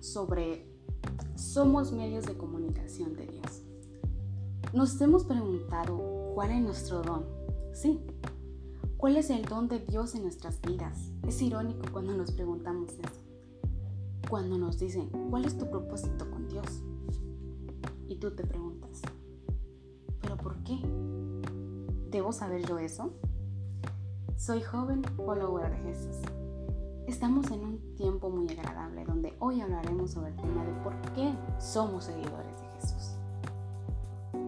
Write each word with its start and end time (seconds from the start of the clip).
sobre 0.00 0.66
somos 1.36 1.92
medios 1.92 2.26
de 2.26 2.36
comunicación 2.36 3.14
de 3.14 3.26
Dios. 3.26 3.62
Nos 4.72 5.00
hemos 5.00 5.24
preguntado 5.24 6.32
cuál 6.34 6.50
es 6.50 6.62
nuestro 6.62 7.02
don. 7.02 7.24
Sí, 7.72 8.00
¿cuál 8.96 9.16
es 9.16 9.30
el 9.30 9.44
don 9.44 9.68
de 9.68 9.78
Dios 9.78 10.14
en 10.14 10.22
nuestras 10.22 10.60
vidas? 10.60 11.10
Es 11.26 11.40
irónico 11.42 11.86
cuando 11.92 12.14
nos 12.14 12.32
preguntamos 12.32 12.92
eso. 12.92 13.22
Cuando 14.28 14.58
nos 14.58 14.78
dicen, 14.78 15.08
¿cuál 15.30 15.44
es 15.44 15.56
tu 15.56 15.68
propósito 15.68 16.30
con 16.30 16.48
Dios? 16.48 16.82
Y 18.08 18.16
tú 18.16 18.32
te 18.32 18.44
preguntas, 18.44 19.02
¿pero 20.20 20.36
por 20.36 20.62
qué? 20.64 20.78
¿Debo 22.10 22.32
saber 22.32 22.66
yo 22.66 22.78
eso? 22.78 23.12
Soy 24.36 24.62
joven 24.62 25.02
follower 25.16 25.70
de 25.70 25.78
Jesús. 25.78 26.16
Estamos 27.10 27.50
en 27.50 27.64
un 27.64 27.96
tiempo 27.96 28.30
muy 28.30 28.48
agradable 28.50 29.04
donde 29.04 29.34
hoy 29.40 29.60
hablaremos 29.60 30.12
sobre 30.12 30.30
el 30.30 30.36
tema 30.36 30.62
de 30.62 30.72
por 30.74 30.94
qué 31.12 31.34
somos 31.58 32.04
seguidores 32.04 32.56
de 32.60 32.68
Jesús. 32.76 33.16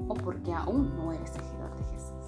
O 0.06 0.14
por 0.14 0.40
qué 0.44 0.54
aún 0.54 0.96
no 0.96 1.12
eres 1.12 1.30
seguidor 1.30 1.76
de 1.76 1.82
Jesús. 1.92 2.24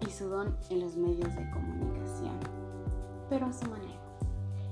Y 0.00 0.10
su 0.10 0.30
don 0.30 0.56
en 0.70 0.80
los 0.80 0.96
medios 0.96 1.36
de 1.36 1.50
comunicación. 1.50 2.32
Pero 3.28 3.44
a 3.44 3.52
su 3.52 3.68
manera. 3.68 4.00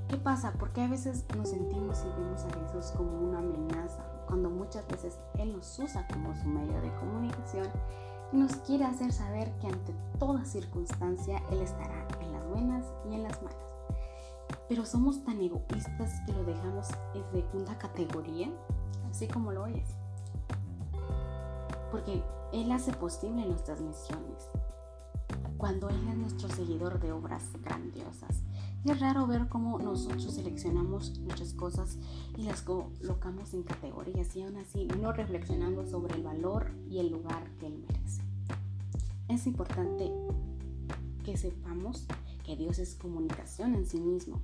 ¿Qué 0.09 0.17
pasa? 0.17 0.55
Porque 0.59 0.81
a 0.81 0.89
veces 0.89 1.27
nos 1.37 1.51
sentimos 1.51 2.03
y 2.03 2.19
vemos 2.19 2.43
a 2.43 2.59
Jesús 2.59 2.93
como 2.97 3.21
una 3.21 3.41
amenaza, 3.41 4.03
cuando 4.27 4.49
muchas 4.49 4.89
veces 4.89 5.19
Él 5.35 5.53
nos 5.53 5.79
usa 5.79 6.09
como 6.09 6.35
su 6.35 6.49
medio 6.49 6.81
de 6.81 6.91
comunicación 6.95 7.69
nos 8.33 8.57
quiere 8.57 8.85
hacer 8.85 9.13
saber 9.13 9.53
que 9.61 9.69
ante 9.69 9.95
toda 10.19 10.45
circunstancia 10.45 11.41
Él 11.53 11.61
estará 11.61 12.09
en 12.21 12.33
las 12.33 12.49
buenas 12.49 12.85
y 13.09 13.15
en 13.15 13.23
las 13.23 13.41
malas. 13.43 13.66
Pero 14.69 14.85
somos 14.85 15.25
tan 15.25 15.41
egoístas 15.41 16.21
que 16.27 16.33
lo 16.33 16.45
dejamos 16.45 16.89
en 17.15 17.25
segunda 17.31 17.79
categoría, 17.79 18.51
así 19.11 19.29
como 19.29 19.53
lo 19.53 19.65
oyes. 19.65 19.89
Porque 21.91 22.23
Él 22.53 22.73
hace 22.73 22.93
posible 22.93 23.47
nuestras 23.47 23.81
misiones. 23.81 24.49
Cuando 25.57 25.89
Él 25.89 26.09
es 26.09 26.17
nuestro 26.17 26.49
seguidor 26.49 27.01
de 27.01 27.13
obras 27.13 27.45
grandiosas, 27.63 28.43
es 28.85 29.01
raro 29.01 29.27
ver 29.27 29.49
cómo 29.49 29.79
nosotros 29.79 30.33
seleccionamos 30.35 31.19
muchas 31.19 31.53
cosas 31.55 31.99
y 32.37 32.45
las 32.45 32.63
colocamos 32.63 33.53
en 33.53 33.65
categorías 33.65 34.37
y 34.37 34.43
aún 34.43 34.57
así 34.59 34.87
no 35.01 35.13
reflexionamos 35.13 35.91
sobre 35.91 36.15
el 36.15 36.23
valor 36.23 36.71
y 36.89 37.01
el 37.01 37.11
lugar 37.11 37.51
que 37.59 37.67
Él 37.67 37.79
merece. 37.79 38.23
Es 39.29 39.47
importante 39.49 40.13
que 41.25 41.37
sepamos 41.37 42.07
que 42.47 42.57
Dios 42.57 42.79
es 42.79 42.95
comunicación 42.95 43.75
en 43.75 43.87
sí 43.87 44.01
mismo, 44.01 44.41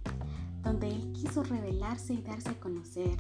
donde 0.63 0.89
Él 0.89 1.13
quiso 1.13 1.45
revelarse 1.45 2.15
y 2.15 2.23
darse 2.23 2.51
a 2.51 2.61
conocer 2.61 3.17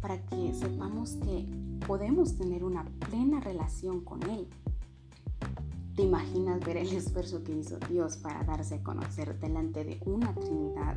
para 0.00 0.20
que 0.26 0.52
sepamos 0.52 1.12
que 1.24 1.46
podemos 1.86 2.36
tener 2.36 2.64
una 2.64 2.84
plena 2.84 3.40
relación 3.40 4.00
con 4.00 4.22
Él 4.24 4.48
¿Te 5.98 6.04
imaginas 6.04 6.60
ver 6.60 6.76
el 6.76 6.92
esfuerzo 6.92 7.42
que 7.42 7.50
hizo 7.50 7.76
Dios 7.90 8.18
para 8.18 8.44
darse 8.44 8.76
a 8.76 8.82
conocer 8.84 9.36
delante 9.40 9.82
de 9.82 10.00
una 10.06 10.32
Trinidad? 10.32 10.96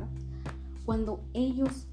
Cuando 0.84 1.24
ellos 1.34 1.88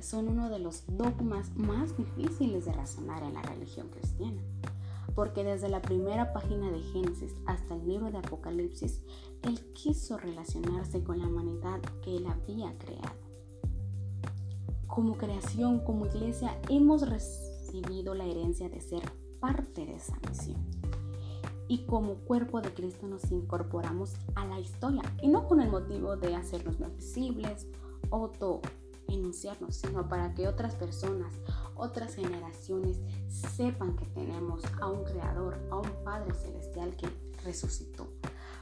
son 0.00 0.28
uno 0.28 0.48
de 0.48 0.60
los 0.60 0.84
dogmas 0.88 1.54
más 1.56 1.94
difíciles 1.98 2.64
de 2.64 2.72
razonar 2.72 3.22
en 3.22 3.34
la 3.34 3.42
religión 3.42 3.88
cristiana. 3.88 4.40
Porque 5.14 5.44
desde 5.44 5.68
la 5.68 5.82
primera 5.82 6.32
página 6.32 6.70
de 6.70 6.80
Génesis 6.80 7.34
hasta 7.46 7.74
el 7.74 7.86
libro 7.86 8.10
de 8.10 8.18
Apocalipsis, 8.18 9.02
Él 9.42 9.60
quiso 9.72 10.18
relacionarse 10.18 11.02
con 11.02 11.18
la 11.18 11.26
humanidad 11.26 11.80
que 12.02 12.16
Él 12.16 12.26
había 12.26 12.76
creado. 12.78 13.18
Como 14.86 15.16
creación, 15.16 15.80
como 15.80 16.06
iglesia, 16.06 16.60
hemos 16.68 17.08
recibido 17.08 18.14
la 18.14 18.24
herencia 18.24 18.68
de 18.68 18.80
ser 18.80 19.02
parte 19.40 19.86
de 19.86 19.94
esa 19.94 20.18
misión 20.28 20.80
y 21.70 21.84
como 21.86 22.16
cuerpo 22.16 22.60
de 22.60 22.74
Cristo 22.74 23.06
nos 23.06 23.30
incorporamos 23.30 24.14
a 24.34 24.44
la 24.44 24.58
historia 24.58 25.02
y 25.22 25.28
no 25.28 25.46
con 25.46 25.60
el 25.60 25.70
motivo 25.70 26.16
de 26.16 26.34
hacernos 26.34 26.80
más 26.80 26.96
visibles 26.96 27.68
o 28.10 28.32
enunciarnos, 29.06 29.76
sino 29.76 30.08
para 30.08 30.34
que 30.34 30.48
otras 30.48 30.74
personas, 30.74 31.32
otras 31.80 32.14
generaciones 32.14 33.00
sepan 33.28 33.96
que 33.96 34.06
tenemos 34.06 34.62
a 34.80 34.88
un 34.88 35.04
creador, 35.04 35.58
a 35.70 35.76
un 35.76 36.04
Padre 36.04 36.34
celestial 36.34 36.96
que 36.96 37.08
resucitó, 37.44 38.12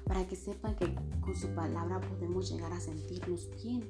para 0.04 0.26
que 0.26 0.36
sepan 0.36 0.76
que 0.76 0.94
con 1.20 1.34
su 1.34 1.48
palabra 1.54 2.00
podemos 2.00 2.50
llegar 2.50 2.72
a 2.72 2.80
sentirnos 2.80 3.50
bien. 3.62 3.84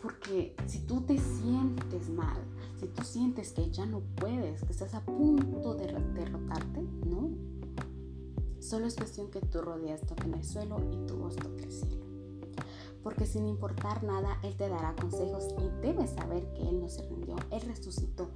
Porque 0.00 0.54
si 0.66 0.80
tú 0.80 1.00
te 1.02 1.18
sientes 1.18 2.10
mal, 2.10 2.38
si 2.78 2.86
tú 2.88 3.02
sientes 3.02 3.52
que 3.52 3.70
ya 3.70 3.86
no 3.86 4.00
puedes, 4.00 4.62
que 4.62 4.72
estás 4.72 4.94
a 4.94 5.04
punto 5.04 5.74
de 5.74 5.86
derrotarte, 6.14 6.82
no, 7.06 7.30
Solo 8.64 8.86
es 8.86 8.96
cuestión 8.96 9.30
que 9.30 9.40
tú 9.40 9.60
rodeas 9.60 10.00
toquen 10.06 10.32
el 10.32 10.42
suelo 10.42 10.78
y 10.90 11.06
tu 11.06 11.18
voz 11.18 11.36
toque 11.36 11.64
el 11.64 11.70
cielo. 11.70 12.06
Porque 13.02 13.26
sin 13.26 13.46
importar 13.46 14.02
nada, 14.02 14.38
Él 14.42 14.56
te 14.56 14.70
dará 14.70 14.96
consejos 14.96 15.33
debes 16.04 16.16
saber 16.16 16.52
que 16.54 16.68
Él 16.68 16.80
no 16.80 16.88
se 16.88 17.02
rindió, 17.02 17.36
Él 17.50 17.62
resucitó, 17.62 18.28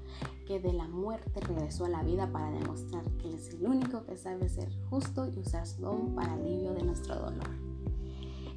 que 0.46 0.60
de 0.60 0.72
la 0.72 0.88
muerte 0.88 1.40
regresó 1.40 1.84
a 1.84 1.88
la 1.88 2.02
vida 2.02 2.30
para 2.32 2.50
demostrar 2.50 3.04
que 3.18 3.28
Él 3.28 3.34
es 3.34 3.50
el 3.50 3.66
único 3.66 4.04
que 4.04 4.16
sabe 4.16 4.48
ser 4.48 4.70
justo 4.88 5.28
y 5.28 5.38
usar 5.38 5.66
su 5.66 5.82
don 5.82 6.14
para 6.14 6.34
alivio 6.34 6.72
de 6.72 6.82
nuestro 6.82 7.16
dolor. 7.16 7.48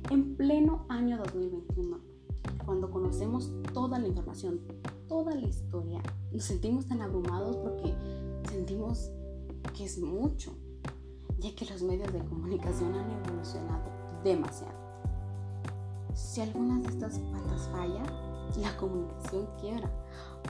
En 0.10 0.36
pleno 0.36 0.86
año 0.90 1.18
2021, 1.18 2.00
cuando 2.66 2.90
conocemos 2.90 3.52
toda 3.74 4.00
la 4.00 4.08
información, 4.08 4.62
toda 5.08 5.36
la 5.36 5.48
historia, 5.48 6.02
nos 6.32 6.44
sentimos 6.44 6.88
tan 6.88 7.02
abrumados 7.02 7.58
porque 7.58 7.94
sentimos 8.50 9.12
que 9.76 9.86
es 9.86 10.00
mucho 10.00 10.56
ya 11.40 11.54
que 11.56 11.66
los 11.66 11.82
medios 11.82 12.12
de 12.14 12.20
comunicación 12.20 12.94
han 12.94 13.12
evolucionado 13.12 13.90
demasiado. 14.24 14.80
Si 16.14 16.42
alguna 16.42 16.80
de 16.80 16.88
estas 16.88 17.18
patas 17.18 17.68
falla, 17.72 18.04
la 18.58 18.76
comunicación 18.78 19.48
quiebra, 19.60 19.90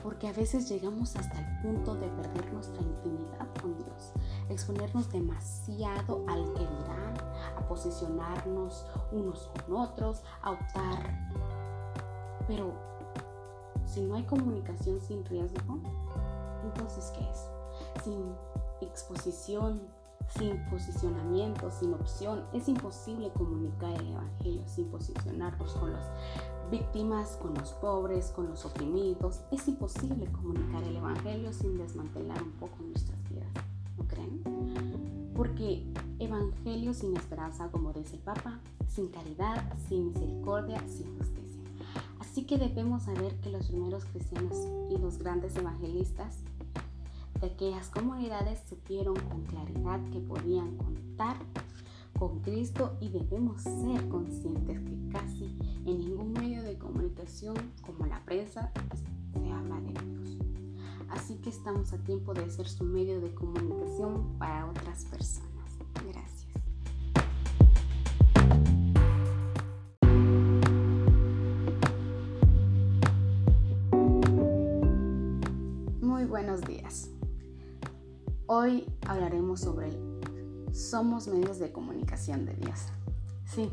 porque 0.02 0.28
a 0.28 0.32
veces 0.32 0.68
llegamos 0.68 1.16
hasta 1.16 1.38
el 1.38 1.60
punto 1.62 1.94
de 1.94 2.08
perder 2.08 2.52
nuestra 2.52 2.82
intimidad 2.82 3.48
con 3.60 3.76
Dios, 3.76 4.12
exponernos 4.48 5.10
demasiado 5.10 6.24
al 6.28 6.52
que 6.54 6.60
dirán, 6.60 7.14
a 7.56 7.66
posicionarnos 7.68 8.86
unos 9.12 9.50
con 9.66 9.76
otros, 9.76 10.22
a 10.42 10.52
optar. 10.52 11.28
Pero 12.48 12.72
si 13.86 14.02
no 14.02 14.16
hay 14.16 14.24
comunicación 14.24 15.00
sin 15.00 15.24
riesgo, 15.26 15.78
entonces 16.64 17.12
¿qué 17.16 17.28
es? 17.30 18.04
Sin 18.04 18.34
exposición, 18.80 19.80
sin 20.36 20.64
posicionamiento, 20.66 21.70
sin 21.70 21.94
opción. 21.94 22.44
Es 22.52 22.68
imposible 22.68 23.30
comunicar 23.30 23.92
el 24.00 24.12
Evangelio 24.12 24.62
sin 24.66 24.86
posicionarnos 24.86 25.74
con 25.74 25.92
las 25.92 26.06
víctimas, 26.70 27.36
con 27.36 27.54
los 27.54 27.72
pobres, 27.72 28.30
con 28.30 28.48
los 28.48 28.64
oprimidos. 28.64 29.40
Es 29.50 29.68
imposible 29.68 30.26
comunicar 30.26 30.82
el 30.84 30.96
Evangelio 30.96 31.52
sin 31.52 31.76
desmantelar 31.76 32.42
un 32.42 32.52
poco 32.52 32.76
nuestras 32.82 33.18
vidas. 33.28 33.48
¿No 33.98 34.06
creen? 34.06 35.32
Porque 35.34 35.86
Evangelio 36.18 36.94
sin 36.94 37.16
esperanza, 37.16 37.68
como 37.70 37.92
dice 37.92 38.16
el 38.16 38.22
Papa, 38.22 38.60
sin 38.88 39.08
caridad, 39.08 39.62
sin 39.88 40.08
misericordia, 40.08 40.80
sin 40.88 41.16
justicia. 41.18 41.62
Así 42.20 42.44
que 42.44 42.56
debemos 42.56 43.02
saber 43.02 43.34
que 43.40 43.50
los 43.50 43.66
primeros 43.66 44.04
cristianos 44.06 44.56
y 44.88 44.96
los 44.96 45.18
grandes 45.18 45.54
evangelistas 45.56 46.38
aquellas 47.46 47.88
comunidades 47.88 48.60
supieron 48.68 49.16
con 49.28 49.42
claridad 49.42 50.00
que 50.10 50.20
podían 50.20 50.76
contar 50.76 51.36
con 52.18 52.40
Cristo 52.40 52.96
y 53.00 53.08
debemos 53.08 53.62
ser 53.62 54.08
conscientes 54.08 54.78
que 54.80 55.08
casi 55.10 55.56
en 55.86 55.98
ningún 55.98 56.32
medio 56.32 56.62
de 56.62 56.78
comunicación 56.78 57.56
como 57.84 58.06
la 58.06 58.20
prensa 58.24 58.70
se 59.32 59.50
habla 59.50 59.80
de 59.80 59.92
Dios. 59.92 60.38
Así 61.10 61.36
que 61.36 61.50
estamos 61.50 61.92
a 61.92 61.98
tiempo 61.98 62.32
de 62.32 62.48
ser 62.50 62.68
su 62.68 62.84
medio 62.84 63.20
de 63.20 63.34
comunicación 63.34 64.38
para 64.38 64.66
otras 64.66 65.04
personas. 65.06 65.50
Gracias. 66.04 66.46
Muy 76.00 76.24
buenos 76.24 76.60
días. 76.62 77.10
Hoy 78.54 78.84
hablaremos 79.06 79.60
sobre 79.60 79.98
somos 80.74 81.26
medios 81.26 81.58
de 81.58 81.72
comunicación 81.72 82.44
de 82.44 82.52
Dios. 82.52 82.80
Sí, 83.46 83.70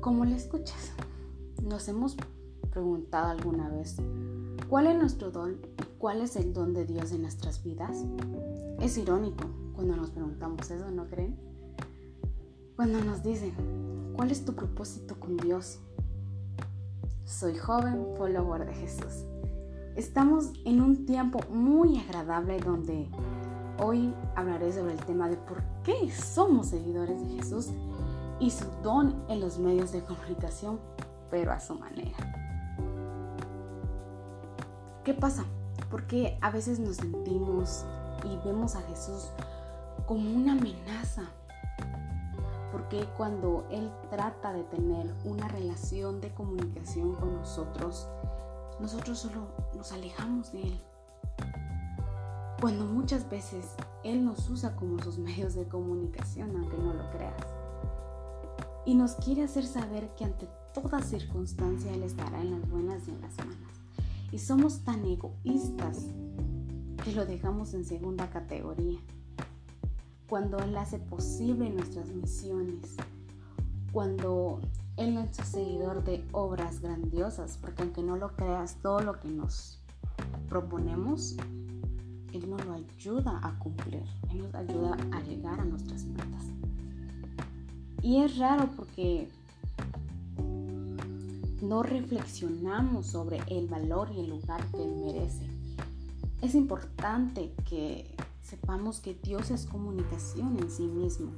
como 0.00 0.24
le 0.24 0.34
escuchas, 0.34 0.92
nos 1.62 1.88
hemos 1.88 2.16
preguntado 2.70 3.28
alguna 3.28 3.68
vez 3.68 3.96
cuál 4.70 4.86
es 4.86 4.96
nuestro 4.96 5.30
don 5.30 5.58
y 5.78 5.84
cuál 5.98 6.22
es 6.22 6.36
el 6.36 6.54
don 6.54 6.72
de 6.72 6.86
Dios 6.86 7.12
en 7.12 7.20
nuestras 7.20 7.62
vidas. 7.62 7.98
Es 8.80 8.96
irónico 8.96 9.44
cuando 9.74 9.94
nos 9.94 10.08
preguntamos 10.08 10.70
eso, 10.70 10.90
¿no 10.90 11.06
creen? 11.06 11.38
Cuando 12.76 13.04
nos 13.04 13.22
dicen, 13.22 13.52
¿cuál 14.16 14.30
es 14.30 14.46
tu 14.46 14.54
propósito 14.54 15.20
con 15.20 15.36
Dios? 15.36 15.80
soy 17.26 17.58
joven 17.58 18.06
follower 18.16 18.64
de 18.64 18.72
Jesús. 18.72 19.26
Estamos 19.98 20.52
en 20.64 20.80
un 20.80 21.06
tiempo 21.06 21.40
muy 21.50 21.98
agradable 21.98 22.60
donde 22.60 23.10
hoy 23.82 24.14
hablaré 24.36 24.72
sobre 24.72 24.92
el 24.92 25.04
tema 25.04 25.28
de 25.28 25.36
por 25.36 25.60
qué 25.82 26.08
somos 26.12 26.68
seguidores 26.68 27.20
de 27.20 27.34
Jesús 27.34 27.70
y 28.38 28.52
su 28.52 28.64
don 28.84 29.24
en 29.28 29.40
los 29.40 29.58
medios 29.58 29.90
de 29.90 30.04
comunicación, 30.04 30.78
pero 31.32 31.50
a 31.50 31.58
su 31.58 31.74
manera. 31.74 32.16
¿Qué 35.02 35.14
pasa? 35.14 35.44
Porque 35.90 36.38
a 36.42 36.52
veces 36.52 36.78
nos 36.78 36.98
sentimos 36.98 37.84
y 38.22 38.46
vemos 38.46 38.76
a 38.76 38.82
Jesús 38.82 39.32
como 40.06 40.30
una 40.30 40.52
amenaza. 40.52 41.24
Porque 42.70 43.04
cuando 43.16 43.66
Él 43.72 43.90
trata 44.10 44.52
de 44.52 44.62
tener 44.62 45.12
una 45.24 45.48
relación 45.48 46.20
de 46.20 46.32
comunicación 46.34 47.16
con 47.16 47.34
nosotros, 47.34 48.06
nosotros 48.78 49.18
solo 49.18 49.48
nos 49.78 49.92
alejamos 49.92 50.50
de 50.52 50.62
Él. 50.62 50.80
Cuando 52.60 52.84
muchas 52.84 53.30
veces 53.30 53.64
Él 54.02 54.24
nos 54.24 54.50
usa 54.50 54.74
como 54.74 55.00
sus 55.00 55.18
medios 55.18 55.54
de 55.54 55.68
comunicación, 55.68 56.56
aunque 56.56 56.76
no 56.76 56.92
lo 56.92 57.08
creas. 57.10 57.46
Y 58.84 58.96
nos 58.96 59.14
quiere 59.14 59.44
hacer 59.44 59.64
saber 59.64 60.10
que 60.16 60.24
ante 60.24 60.48
toda 60.74 61.00
circunstancia 61.00 61.94
Él 61.94 62.02
estará 62.02 62.40
en 62.40 62.50
las 62.50 62.68
buenas 62.68 63.06
y 63.06 63.12
en 63.12 63.20
las 63.20 63.38
malas. 63.38 63.80
Y 64.32 64.40
somos 64.40 64.80
tan 64.80 65.04
egoístas 65.04 66.06
que 67.04 67.12
lo 67.12 67.24
dejamos 67.24 67.72
en 67.74 67.84
segunda 67.84 68.28
categoría. 68.30 68.98
Cuando 70.28 70.58
Él 70.58 70.76
hace 70.76 70.98
posible 70.98 71.70
nuestras 71.70 72.08
misiones, 72.08 72.96
cuando 73.92 74.60
Él 74.98 75.10
es 75.10 75.14
nuestro 75.14 75.44
seguidor 75.44 76.02
de 76.02 76.24
obras 76.32 76.80
grandiosas, 76.80 77.56
porque 77.60 77.82
aunque 77.82 78.02
no 78.02 78.16
lo 78.16 78.34
creas, 78.34 78.78
todo 78.82 78.98
lo 79.00 79.20
que 79.20 79.28
nos 79.28 79.78
proponemos, 80.48 81.36
Él 82.32 82.50
nos 82.50 82.66
lo 82.66 82.72
ayuda 82.72 83.38
a 83.44 83.56
cumplir, 83.60 84.02
Él 84.28 84.42
nos 84.42 84.54
ayuda 84.56 84.96
a 85.12 85.20
llegar 85.20 85.60
a 85.60 85.64
nuestras 85.64 86.02
metas. 86.02 86.46
Y 88.02 88.22
es 88.22 88.38
raro 88.38 88.70
porque 88.76 89.28
no 91.62 91.84
reflexionamos 91.84 93.06
sobre 93.06 93.38
el 93.46 93.68
valor 93.68 94.10
y 94.12 94.18
el 94.18 94.30
lugar 94.30 94.66
que 94.72 94.82
Él 94.82 94.96
merece. 94.96 95.46
Es 96.42 96.56
importante 96.56 97.54
que 97.68 98.16
sepamos 98.42 98.98
que 98.98 99.14
Dios 99.14 99.52
es 99.52 99.64
comunicación 99.64 100.58
en 100.58 100.68
sí 100.68 100.88
mismo, 100.88 101.30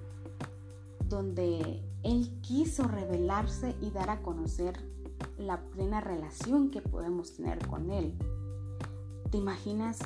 donde 1.11 1.90
Él 2.03 2.41
quiso 2.41 2.85
revelarse 2.85 3.77
y 3.81 3.91
dar 3.91 4.11
a 4.11 4.23
conocer 4.23 4.81
la 5.39 5.61
plena 5.71 6.01
relación 6.01 6.71
que 6.71 6.81
podemos 6.81 7.35
tener 7.37 7.67
con 7.67 7.91
Él. 7.91 8.15
¿Te 9.31 9.39
imaginas 9.39 9.99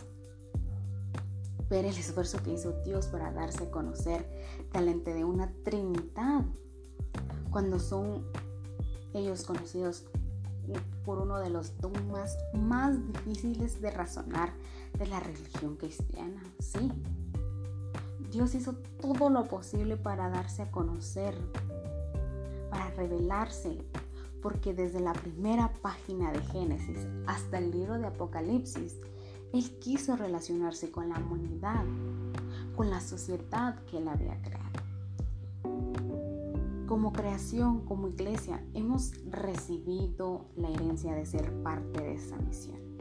ver 1.71 1.85
el 1.85 1.97
esfuerzo 1.97 2.43
que 2.43 2.53
hizo 2.53 2.73
Dios 2.85 3.07
para 3.07 3.33
darse 3.33 3.65
a 3.65 3.71
conocer 3.71 4.29
talente 4.73 5.15
de 5.15 5.25
una 5.25 5.53
Trinidad? 5.65 6.45
Cuando 7.51 7.79
son 7.79 8.25
ellos 9.13 9.45
conocidos 9.45 10.05
por 11.05 11.19
uno 11.19 11.39
de 11.39 11.51
los 11.51 11.79
dogmas 11.79 12.37
más 12.55 12.97
difíciles 13.07 13.81
de 13.81 13.91
razonar 13.91 14.53
de 14.99 15.07
la 15.07 15.21
religión 15.21 15.77
cristiana. 15.77 16.43
Sí, 16.59 16.91
Dios 18.35 18.53
hizo 18.57 18.73
todo 19.01 19.31
lo 19.31 19.45
posible 19.45 19.97
para 19.97 20.29
darse 20.29 20.63
a 20.63 20.71
conocer, 20.73 21.37
para 22.69 22.91
revelarse, 22.91 23.79
porque 24.43 24.75
desde 24.75 24.99
la 24.99 25.13
primera 25.13 25.73
página 25.83 26.33
de 26.33 26.41
Génesis 26.41 27.07
hasta 27.29 27.59
el 27.59 27.71
libro 27.71 27.97
de 27.97 28.09
Apocalipsis, 28.09 28.97
Él 29.53 29.79
quiso 29.79 30.17
relacionarse 30.17 30.91
con 30.91 31.11
la 31.11 31.19
humanidad, 31.19 31.85
con 32.75 32.91
la 32.91 33.01
sociedad 33.01 33.79
que 33.85 33.99
Él 33.99 34.09
había 34.09 34.43
creado. 34.43 34.83
Como 36.89 37.13
creación, 37.13 37.87
como 37.87 38.09
iglesia, 38.09 38.65
hemos 38.75 39.13
recibido 39.31 40.47
la 40.57 40.71
herencia 40.71 41.15
de 41.15 41.25
ser 41.25 41.53
parte 41.63 42.03
de 42.03 42.15
esa 42.15 42.37
misión. 42.39 42.94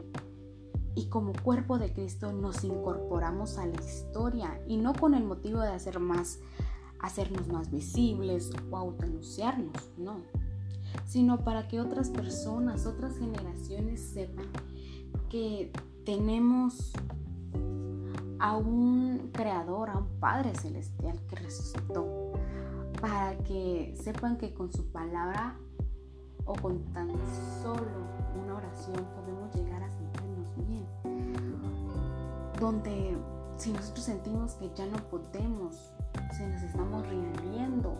Y 0.94 1.06
como 1.06 1.32
cuerpo 1.32 1.78
de 1.78 1.92
Cristo 1.92 2.32
nos 2.32 2.62
incorporamos 2.64 3.58
a 3.58 3.66
la 3.66 3.80
historia 3.82 4.60
y 4.66 4.76
no 4.76 4.92
con 4.92 5.14
el 5.14 5.24
motivo 5.24 5.60
de 5.60 5.72
hacer 5.72 5.98
más, 5.98 6.38
hacernos 7.00 7.48
más 7.48 7.70
visibles 7.70 8.50
o 8.70 8.76
autoanunciarnos, 8.76 9.90
no, 9.98 10.22
sino 11.06 11.42
para 11.44 11.66
que 11.68 11.80
otras 11.80 12.10
personas, 12.10 12.86
otras 12.86 13.18
generaciones 13.18 14.00
sepan 14.00 14.46
que 15.28 15.72
tenemos 16.04 16.92
a 18.38 18.56
un 18.56 19.30
creador, 19.32 19.90
a 19.90 19.98
un 19.98 20.20
Padre 20.20 20.54
celestial 20.54 21.18
que 21.28 21.36
resucitó 21.36 22.32
para 23.00 23.36
que 23.38 23.94
sepan 24.02 24.38
que 24.38 24.54
con 24.54 24.72
su 24.72 24.86
palabra 24.92 25.58
o 26.46 26.54
con 26.54 26.84
tan 26.92 27.10
solo 27.62 28.06
una 28.42 28.56
oración 28.56 28.96
podemos 29.14 29.54
llegar 29.54 29.82
a 29.82 29.90
sentirnos 29.90 30.13
bien. 30.62 30.86
Donde 32.60 33.16
si 33.56 33.72
nosotros 33.72 34.04
sentimos 34.04 34.54
que 34.54 34.70
ya 34.74 34.86
no 34.86 34.96
podemos, 35.08 35.92
si 36.36 36.44
nos 36.44 36.62
estamos 36.62 37.06
rindiendo, 37.08 37.96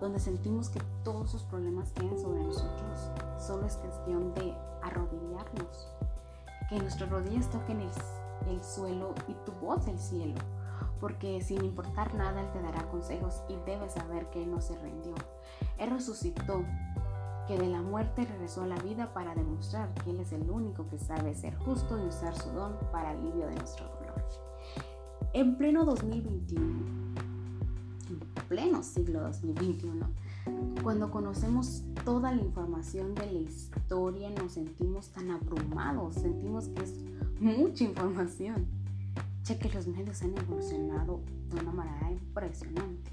donde 0.00 0.18
sentimos 0.20 0.68
que 0.68 0.80
todos 1.04 1.30
esos 1.30 1.44
problemas 1.44 1.92
tienen 1.92 2.18
sobre 2.18 2.42
nosotros, 2.42 3.10
solo 3.38 3.66
es 3.66 3.76
cuestión 3.76 4.34
de 4.34 4.54
arrodillarnos, 4.82 5.88
que 6.68 6.78
nuestras 6.78 7.10
rodillas 7.10 7.50
toquen 7.50 7.80
el, 7.80 7.90
el 8.48 8.62
suelo 8.62 9.14
y 9.28 9.34
tu 9.44 9.52
voz 9.52 9.86
el 9.88 9.98
cielo 9.98 10.34
porque 11.00 11.40
sin 11.42 11.64
importar 11.64 12.14
nada 12.14 12.40
Él 12.40 12.50
te 12.52 12.62
dará 12.62 12.88
consejos 12.88 13.42
y 13.48 13.56
debes 13.66 13.92
saber 13.92 14.26
que 14.30 14.42
Él 14.42 14.50
no 14.50 14.60
se 14.60 14.76
rindió. 14.78 15.14
Él 15.78 15.90
resucitó, 15.90 16.64
que 17.46 17.58
de 17.58 17.68
la 17.68 17.80
muerte 17.80 18.24
regresó 18.24 18.62
a 18.62 18.66
la 18.66 18.76
vida 18.76 19.12
para 19.12 19.34
demostrar 19.34 19.92
que 19.94 20.10
Él 20.10 20.20
es 20.20 20.32
el 20.32 20.50
único 20.50 20.88
que 20.88 20.98
sabe 20.98 21.34
ser 21.34 21.54
justo 21.56 21.98
y 21.98 22.08
usar 22.08 22.34
su 22.34 22.50
don 22.50 22.76
para 22.92 23.10
alivio 23.10 23.46
de 23.46 23.54
nuestro 23.54 23.86
dolor. 23.86 24.24
En 25.32 25.56
pleno 25.56 25.84
2021, 25.84 26.64
en 28.08 28.18
pleno 28.48 28.82
siglo 28.82 29.20
2021, 29.22 30.08
cuando 30.82 31.10
conocemos 31.10 31.82
toda 32.04 32.32
la 32.32 32.42
información 32.42 33.14
de 33.14 33.26
la 33.26 33.38
historia, 33.40 34.30
nos 34.30 34.52
sentimos 34.52 35.10
tan 35.10 35.30
abrumados, 35.30 36.14
sentimos 36.14 36.68
que 36.68 36.82
es 36.84 36.94
mucha 37.40 37.84
información 37.84 38.66
ya 39.46 39.58
que 39.58 39.70
los 39.70 39.86
medios 39.86 40.22
han 40.22 40.36
evolucionado 40.36 41.20
de 41.50 41.60
una 41.60 41.70
manera 41.70 42.10
impresionante. 42.10 43.12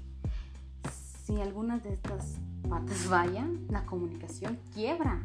Si 1.24 1.40
algunas 1.40 1.82
de 1.82 1.94
estas 1.94 2.36
patas 2.68 2.98
fallan, 3.08 3.66
la 3.70 3.86
comunicación 3.86 4.58
quiebra, 4.74 5.22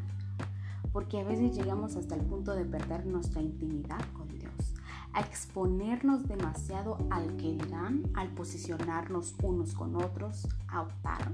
porque 0.94 1.20
a 1.20 1.26
veces 1.26 1.54
llegamos 1.54 1.98
hasta 1.98 2.16
el 2.16 2.22
punto 2.22 2.56
de 2.56 2.64
perder 2.64 3.06
nuestra 3.06 3.42
intimidad 3.42 4.00
con 4.14 4.30
Dios, 4.30 4.76
a 5.12 5.20
exponernos 5.20 6.26
demasiado 6.26 6.98
al 7.10 7.36
que 7.36 7.52
dirán, 7.52 8.10
al 8.14 8.30
posicionarnos 8.30 9.36
unos 9.44 9.74
con 9.74 9.98
otros, 9.98 10.48
a 10.70 10.84
optar. 10.84 11.34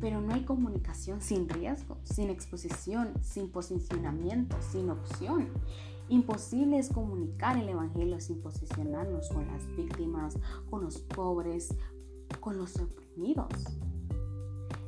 Pero 0.00 0.20
no 0.20 0.34
hay 0.34 0.44
comunicación 0.44 1.20
sin 1.20 1.48
riesgo, 1.48 1.98
sin 2.04 2.30
exposición, 2.30 3.12
sin 3.20 3.50
posicionamiento, 3.50 4.56
sin 4.70 4.88
opción. 4.90 5.48
Imposible 6.08 6.78
es 6.78 6.88
comunicar 6.88 7.56
el 7.56 7.68
Evangelio 7.68 8.20
sin 8.20 8.40
posicionarnos 8.40 9.28
con 9.28 9.46
las 9.46 9.64
víctimas, 9.76 10.36
con 10.68 10.82
los 10.82 10.98
pobres, 10.98 11.76
con 12.40 12.58
los 12.58 12.76
oprimidos. 12.76 13.52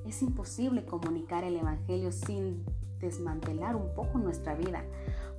Es 0.06 0.22
imposible 0.22 0.84
comunicar 0.84 1.44
el 1.44 1.56
Evangelio 1.56 2.10
sin 2.12 2.64
desmantelar 3.00 3.76
un 3.76 3.94
poco 3.94 4.18
nuestra 4.18 4.54
vida, 4.54 4.84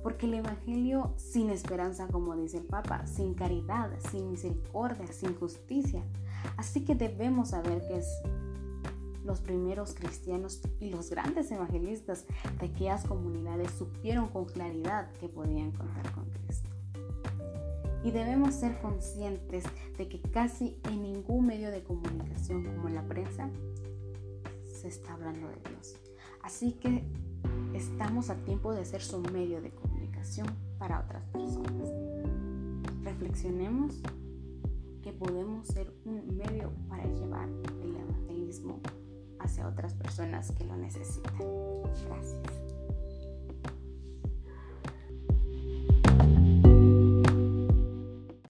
porque 0.02 0.26
el 0.26 0.34
Evangelio 0.34 1.12
sin 1.16 1.50
esperanza, 1.50 2.08
como 2.08 2.36
dice 2.36 2.58
el 2.58 2.64
Papa, 2.64 3.06
sin 3.06 3.34
caridad, 3.34 3.90
sin 4.10 4.30
misericordia, 4.30 5.06
sin 5.12 5.34
justicia. 5.36 6.02
Así 6.56 6.84
que 6.84 6.94
debemos 6.94 7.50
saber 7.50 7.86
que 7.86 7.98
es 7.98 8.06
los 9.24 9.40
primeros 9.40 9.94
cristianos 9.94 10.60
y 10.80 10.90
los 10.90 11.08
grandes 11.10 11.50
evangelistas 11.50 12.26
de 12.60 12.66
aquellas 12.66 13.04
comunidades 13.04 13.70
supieron 13.72 14.28
con 14.28 14.44
claridad 14.44 15.10
que 15.12 15.28
podían 15.28 15.72
contar 15.72 16.12
con 16.12 16.24
Cristo. 16.26 16.73
Y 18.04 18.10
debemos 18.10 18.54
ser 18.54 18.78
conscientes 18.80 19.64
de 19.96 20.08
que 20.08 20.20
casi 20.20 20.78
en 20.90 21.02
ningún 21.02 21.46
medio 21.46 21.70
de 21.70 21.82
comunicación 21.82 22.64
como 22.64 22.90
la 22.90 23.02
prensa 23.02 23.48
se 24.70 24.88
está 24.88 25.14
hablando 25.14 25.48
de 25.48 25.56
Dios. 25.70 25.96
Así 26.42 26.72
que 26.72 27.02
estamos 27.72 28.28
a 28.28 28.36
tiempo 28.36 28.74
de 28.74 28.84
ser 28.84 29.00
su 29.00 29.20
medio 29.20 29.62
de 29.62 29.70
comunicación 29.70 30.46
para 30.78 31.00
otras 31.00 31.24
personas. 31.28 31.88
Reflexionemos 33.02 34.02
que 35.02 35.12
podemos 35.12 35.66
ser 35.66 35.92
un 36.04 36.36
medio 36.36 36.72
para 36.88 37.04
llevar 37.04 37.48
el 37.82 37.96
evangelismo 37.96 38.80
hacia 39.38 39.66
otras 39.68 39.94
personas 39.94 40.50
que 40.52 40.64
lo 40.64 40.76
necesitan. 40.76 41.34